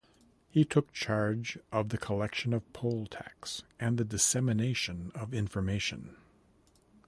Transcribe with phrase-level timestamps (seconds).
[0.49, 6.15] He took charge of the collection of poll tax and the dissemination of information.